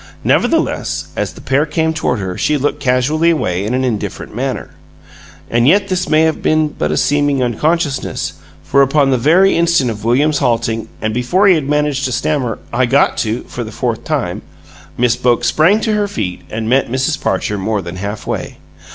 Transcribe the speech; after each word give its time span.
Nevertheless, 0.23 1.09
as 1.15 1.31
the 1.31 1.41
pair 1.41 1.63
came 1.67 1.93
toward 1.93 2.17
her 2.17 2.35
she 2.35 2.57
looked 2.57 2.79
casually 2.79 3.29
away 3.29 3.63
in 3.63 3.75
an 3.75 3.83
indifferent 3.83 4.35
manner. 4.35 4.71
And 5.47 5.67
yet 5.67 5.89
this 5.89 6.09
may 6.09 6.21
have 6.23 6.41
been 6.41 6.69
but 6.69 6.89
a 6.91 6.97
seeming 6.97 7.43
unconsciousness, 7.43 8.33
for 8.63 8.81
upon 8.81 9.11
the 9.11 9.19
very 9.19 9.55
instant 9.55 9.91
of 9.91 10.03
William's 10.03 10.39
halting, 10.39 10.87
and 11.03 11.13
before 11.13 11.47
he 11.47 11.53
had 11.53 11.69
managed 11.69 12.05
to 12.05 12.11
stammer 12.11 12.57
"I 12.73 12.87
got 12.87 13.15
to" 13.17 13.43
for 13.47 13.63
the 13.63 13.71
fourth 13.71 14.03
time, 14.03 14.41
Miss 14.97 15.15
Boke 15.15 15.43
sprang 15.43 15.79
to 15.81 15.93
her 15.93 16.07
feet 16.07 16.41
and 16.49 16.67
met 16.67 16.89
Mrs. 16.89 17.21
Parcher 17.21 17.59
more 17.59 17.83
than 17.83 17.97
halfway. 17.97 18.57